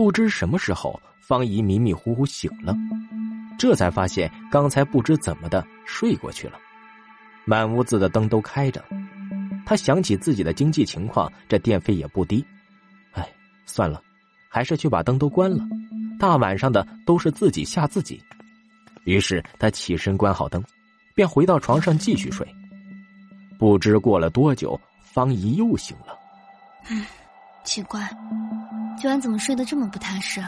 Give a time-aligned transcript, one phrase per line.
[0.00, 2.74] 不知什么时候，方姨迷迷糊糊醒了，
[3.58, 6.58] 这才发现刚才不知怎么的睡过去了。
[7.44, 8.82] 满屋子的灯都开着，
[9.66, 12.42] 他想起自己的经济情况，这电费也不低。
[13.12, 13.28] 哎，
[13.66, 14.02] 算了，
[14.48, 15.62] 还是去把灯都关了。
[16.18, 18.18] 大晚上的都是自己吓自己。
[19.04, 20.64] 于是他起身关好灯，
[21.14, 22.48] 便回到床上继续睡。
[23.58, 26.18] 不知过了多久，方姨又醒了。
[26.88, 27.04] 嗯，
[27.64, 28.00] 奇怪，
[29.00, 30.42] 今晚怎么睡得这么不踏实？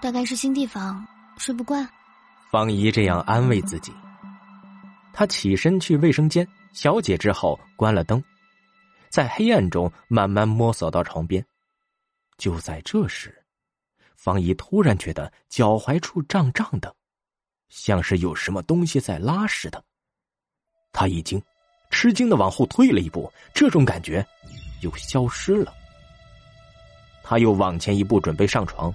[0.00, 1.06] 大概是新地方
[1.36, 1.86] 睡不惯。
[2.50, 3.92] 方姨这样安慰自己。
[5.12, 8.24] 他起身去卫生间小解之后，关了灯，
[9.10, 11.44] 在黑暗中慢慢摸索到床边。
[12.38, 13.44] 就在这时，
[14.16, 16.96] 方姨突然觉得脚踝处胀胀的，
[17.68, 19.84] 像是有什么东西在拉似的。
[20.90, 21.38] 他一惊，
[21.90, 24.26] 吃惊的往后退了一步，这种感觉
[24.80, 25.70] 又消失了。
[27.32, 28.92] 他又往前一步，准备上床，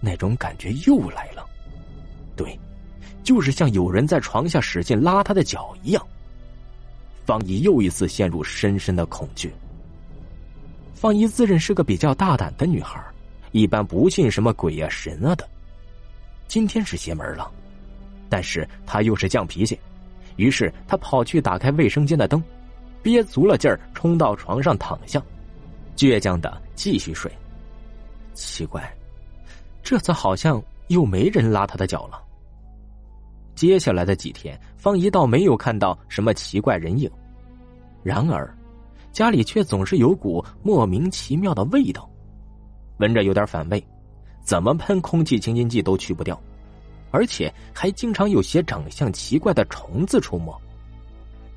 [0.00, 1.46] 那种感觉又来了。
[2.34, 2.58] 对。
[3.22, 6.02] 就是像有人在床下使劲拉他的脚一样。
[7.26, 9.52] 方姨又一次陷入深深的恐惧。
[10.94, 13.04] 方姨自认是个比较大胆的女孩，
[13.50, 15.46] 一般不信什么鬼啊神啊的。
[16.48, 17.52] 今天是邪门了，
[18.30, 19.78] 但是她又是犟脾气，
[20.36, 22.42] 于是她跑去打开卫生间的灯，
[23.02, 25.22] 憋足了劲儿冲到床上躺下，
[25.98, 27.30] 倔强的继续睡。
[28.34, 28.82] 奇怪，
[29.82, 32.22] 这次好像又没人拉他的脚了。
[33.54, 37.10] 接下来的几天，方姨倒没有看到什么奇怪人影，
[38.02, 38.52] 然而，
[39.12, 42.08] 家里却总是有股莫名其妙的味道，
[42.98, 43.84] 闻着有点反胃，
[44.42, 46.40] 怎么喷空气清新剂都去不掉，
[47.10, 50.58] 而且还经常有些长相奇怪的虫子出没。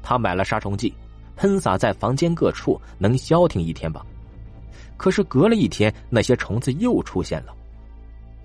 [0.04, 0.94] 他买了杀虫剂，
[1.36, 4.06] 喷洒在房间各处，能消停一天吧。
[4.98, 7.54] 可是隔了一天，那些虫子又出现了，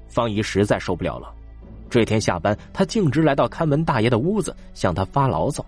[0.08, 1.32] 方姨实在受不了了。
[1.88, 5.64] 这天下班，他径直来到看门大爷的屋子，向他发牢骚。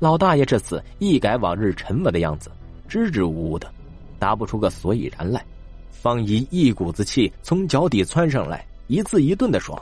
[0.00, 2.50] 老大爷这次一改往日沉稳的样子，
[2.88, 3.72] 支支吾吾的，
[4.18, 5.44] 答不出个所以然来。
[5.90, 9.80] 方姨一股子气从脚底窜上来，一字一顿的说：“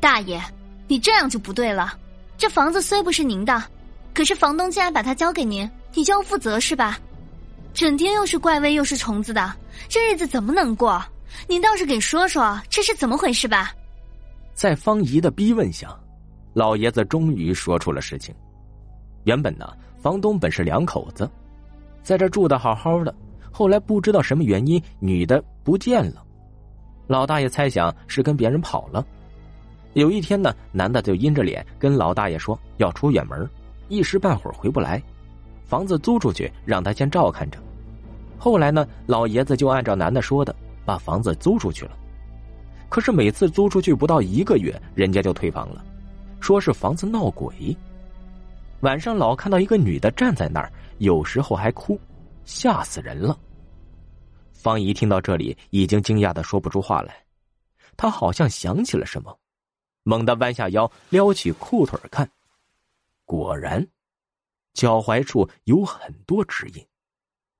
[0.00, 0.42] 大爷，
[0.88, 1.96] 你这样就不对了。
[2.36, 3.62] 这房子虽不是您的，
[4.12, 6.98] 可是房东既然把它交给您，你就要负责是吧？
[7.80, 9.54] 整天又是怪味又是虫子的，
[9.88, 11.02] 这日子怎么能过？
[11.48, 13.72] 您倒是给说说这是怎么回事吧。”
[14.52, 15.88] 在方姨的逼问下，
[16.52, 18.34] 老爷子终于说出了实情。
[19.24, 19.66] 原本呢，
[19.98, 21.26] 房东本是两口子，
[22.02, 23.14] 在这住的好好的，
[23.50, 26.22] 后来不知道什么原因，女的不见了。
[27.06, 29.02] 老大爷猜想是跟别人跑了。
[29.94, 33.48] 有一天呢，男的就阴着脸跟老大爷说要出远门，
[33.88, 35.02] 一时半会儿回不来，
[35.64, 37.58] 房子租出去让他先照看着。
[38.40, 40.56] 后来呢，老爷子就按照男的说的，
[40.86, 41.96] 把房子租出去了。
[42.88, 45.84] 可是每次租出去不到一个月，人家就退房了，
[46.40, 47.76] 说是房子闹鬼。
[48.80, 52.00] 晚上老看到一个女的站在那儿，有时候还哭，
[52.46, 53.38] 吓死人了。
[54.54, 57.14] 方姨听到这里，已经惊讶的说不出话来。
[57.94, 59.38] 她好像想起了什么，
[60.02, 62.26] 猛地弯下腰，撩起裤腿看，
[63.26, 63.86] 果然，
[64.72, 66.82] 脚踝处有很多指印，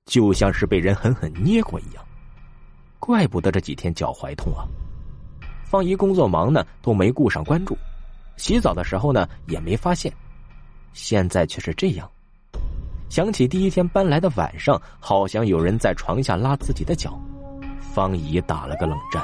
[0.07, 2.05] 就像是被人狠狠捏过一样。
[2.99, 4.69] 怪不得这几天脚踝痛啊！
[5.65, 7.77] 方姨工作忙呢，都没顾上关注。
[8.37, 10.13] 洗澡的时候呢，也没发现。
[10.93, 12.11] 现在却是这样。
[13.09, 17.19] 想起第一天搬来的晚上，好像有人在床下拉自己的脚，
[17.81, 19.23] 方姨打了个冷战。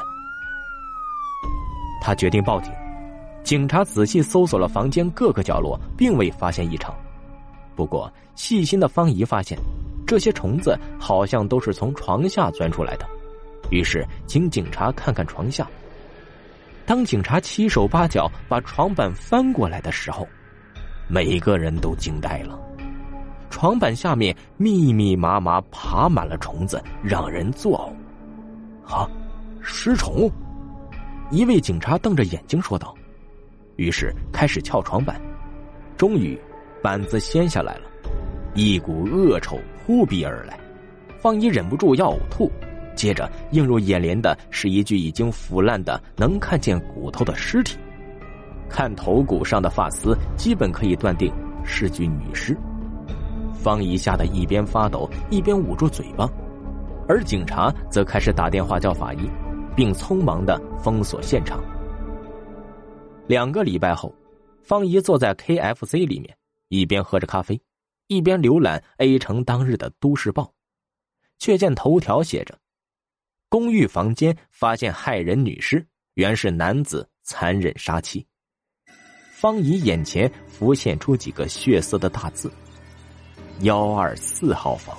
[2.00, 2.72] 他决定报警。
[3.42, 6.94] 警察仔细搜索了房间各个角落，并未发现异常。
[7.76, 9.56] 不过，细心的方姨发现，
[10.06, 13.06] 这些虫子好像都是从床下钻出来的。
[13.70, 15.68] 于是，请警察看看床下。
[16.86, 20.26] 当警察七手八脚把床板翻过来的时候，
[21.08, 22.56] 每个人都惊呆了。
[23.50, 27.76] 床板下面密密麻麻爬满了虫子，让人作
[28.86, 28.92] 呕。
[28.94, 29.10] 啊，
[29.60, 30.30] 尸虫！
[31.32, 32.94] 一位警察瞪着眼睛说道。
[33.74, 35.20] 于是开始撬床板，
[35.96, 36.38] 终于
[36.80, 37.90] 板子掀下来了，
[38.56, 40.58] 一股恶臭扑鼻而来，
[41.20, 42.50] 方姨忍不住要呕吐。
[42.94, 47.76] 接着映入眼帘的是一具已经腐烂的、能看见骨头的尸体，
[48.66, 51.30] 看头骨上的发丝，基本可以断定
[51.62, 52.56] 是具女尸。
[53.52, 56.26] 方姨吓得一边发抖一边捂住嘴巴，
[57.06, 59.28] 而警察则开始打电话叫法医，
[59.76, 61.62] 并匆忙的封锁现场。
[63.26, 64.14] 两个礼拜后，
[64.62, 66.34] 方姨坐在 KFC 里面，
[66.68, 67.60] 一边喝着咖啡，
[68.08, 70.52] 一边浏览 A 城当日的都市报，
[71.38, 72.58] 却见头条写着。
[73.48, 78.26] 公寓房间发现害人女尸，原是男子残忍杀妻。
[79.32, 82.50] 方怡眼前浮现出几个血色的大字
[83.62, 84.96] ：“幺二四号房。”